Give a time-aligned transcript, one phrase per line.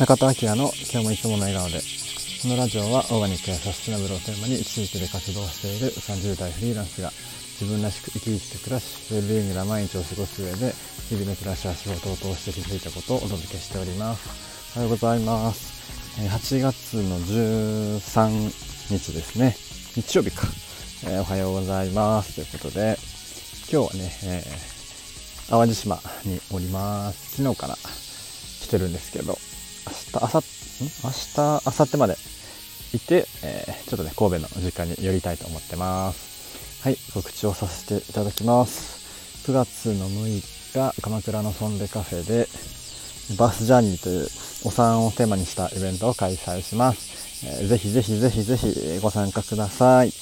[0.00, 1.76] 中田明の今日もいつもの笑顔で
[2.40, 7.12] このラジオはオーガニックやサステナブルをテーマに地域で活動している30代フリーランスが
[7.60, 10.72] 自分らしく生き生きと暮らしウェルビーイングな毎日を過ごす上で
[11.12, 14.72] 日々の暮らしや仕事を通して気づいたことをお届けしております。
[14.72, 15.68] おはようございます。
[16.16, 19.52] 8月の13日ですね。
[20.00, 20.48] 日曜日か、
[21.12, 22.36] え、おはようございます。
[22.36, 22.96] ということで
[23.70, 27.36] 今日はね、えー、淡路島におります。
[27.36, 27.76] 昨日から
[28.62, 29.36] 来てるんですけど。
[30.10, 32.16] 日、明後日、明日、明後日まで
[32.92, 36.82] いて、えー、ちょっとね、神戸の実家に寄りたいと思ってます。
[36.82, 39.46] はい、告知をさせていただきます。
[39.48, 42.48] 9月の6日、鎌倉のソンデカフェで、
[43.36, 44.28] バスジャーニーという
[44.64, 47.46] お産をテーマにしたイベントを開催します。
[47.46, 50.12] えー、ぜひぜひぜひぜひご参加ください。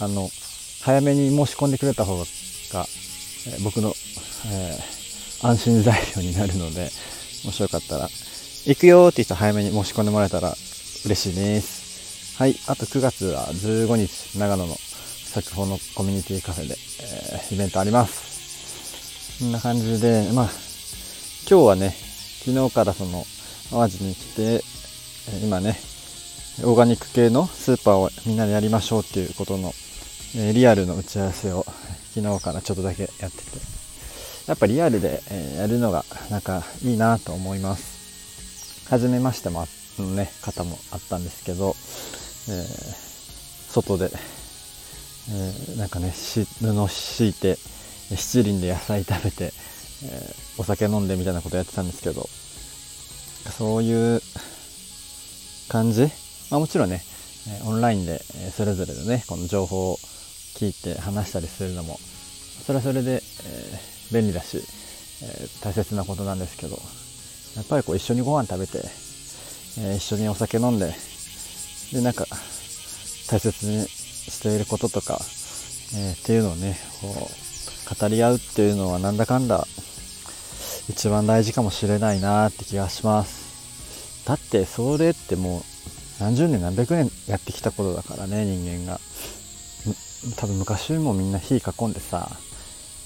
[0.00, 0.30] あの、
[0.82, 3.94] 早めに申し込んでくれた方が、えー、僕の、
[4.46, 6.90] えー、安心材料になるので、
[7.44, 8.08] もしよかったら
[8.66, 10.48] 行くよって人早めに申し込んでもらえたら
[11.04, 12.36] 嬉しいです。
[12.36, 12.56] はい。
[12.66, 19.38] あと9月は15日、長野の作法のコミュニティカフェで、えー、イベントあります。
[19.38, 20.50] こんな感じで、まあ、
[21.48, 21.94] 今日はね、
[22.44, 23.24] 昨日からその、
[23.70, 24.64] 淡路に来て、
[25.44, 25.78] 今ね、
[26.64, 29.72] オーガニック系のスーパーをみんなでやりましょうっていうことの、
[30.34, 31.64] えリアルの打ち合わせを
[32.16, 33.60] 昨日からちょっとだけやってて、
[34.48, 37.95] やっぱリアルで、えやるのがなんかいいなと思います。
[38.88, 39.66] 初めましても
[39.98, 41.74] のね、方もあったんですけど、
[42.48, 44.10] えー、外で、
[45.30, 47.58] えー、なんかね、布敷いて、
[48.14, 52.28] 七輪で野菜食べて、えー、お酒飲んでみたいなことやってたんですけど、
[53.50, 54.20] そういう
[55.68, 56.02] 感じ？
[56.50, 57.02] まあもちろんね、
[57.64, 58.20] オンラインで
[58.56, 59.96] それぞれのね、この情報を
[60.54, 61.98] 聞いて話したりするのも、
[62.66, 63.80] それはそれで、え、
[64.12, 64.62] 便利だし、
[65.22, 66.80] え、大切なことなんですけど、
[67.56, 68.78] やっぱりこう一緒にご飯食べて、
[69.78, 70.94] えー、一緒にお酒飲んで、
[71.92, 72.26] で、なんか、
[73.30, 75.18] 大切にしていることとか、
[75.94, 79.66] えー、っていうのをね、こう、語り合うっていうのはなんだかんだ、
[80.88, 84.26] 一番大事かもしれないなって気がします。
[84.26, 85.62] だって、それってもう、
[86.20, 89.00] 何十年何百年やってきたことだからね、人間が。
[90.36, 92.30] 多分昔もみんな火囲んでさ、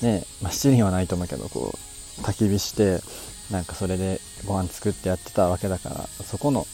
[0.00, 3.00] ね、まあ、七輪はないと思うけど、こう、焚き火して、
[3.50, 6.66] なんかそれでご飯作ってやってたわけだからそこの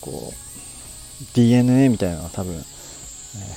[0.00, 2.62] こう DNA みたいなのは多分、え、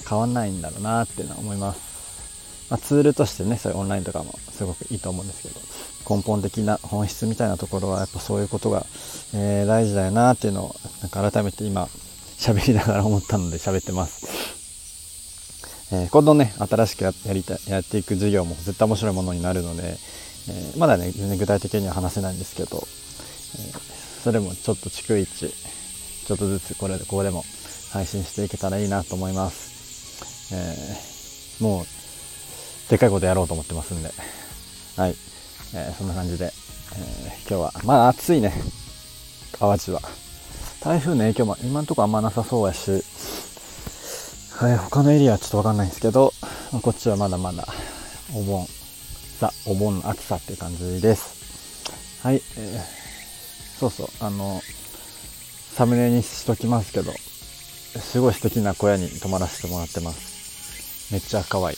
[0.08, 8.86] 変わんないんだろうなっていうのは思います、まあ、ツールとしてねそういうオンラインとかもすごくいいと思うんですけど根本的な本質みたいなところはやっぱそういうことが、
[9.34, 11.86] えー、大事だよなっていうのをなんか改めて今
[12.38, 14.50] 喋りながら思ったので喋ってます。
[15.92, 19.98] え、今度ね、新しくやりたい、やっていく授業も絶対面白いものになるので、
[20.50, 23.80] えー、まだね、全然具体的には話せないんですけど、えー、
[24.24, 27.44] それもちょっと逐一、ちょっとずつこれで、ここでも
[27.94, 30.54] 配信していけたらいいなと思います。
[30.54, 31.86] えー、もう、
[32.90, 34.12] でかいことやろうと思ってますんで、
[34.98, 35.16] はい。
[35.76, 36.50] えそんな感じで、え
[37.48, 38.52] 今日は、まあ暑いね、
[39.60, 40.02] 淡路は。
[40.82, 43.04] 台風の影響も今んとこあんまなさそうやし、
[44.56, 46.34] はい、他のエリアはちょっとわかんないんですけど、
[46.72, 47.68] まあ、こっちはまだまだ
[48.34, 48.66] お盆
[49.40, 52.22] さ、お盆の暑さって感じです。
[52.22, 54.62] はい、えー、そうそう、あの、
[55.74, 61.14] サムネにしときますけど、すごい素敵な小屋に泊まらせてもらってます。
[61.14, 61.78] めっちゃ可愛い。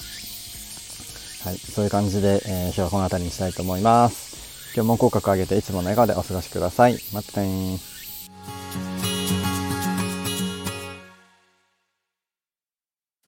[1.44, 4.73] はい、そういう感じで、えー、今日はこの辺りにしたいと思います。
[4.73, 6.97] 今日も口角上げていつもの笑顔でお過ごしください。
[7.13, 7.78] またね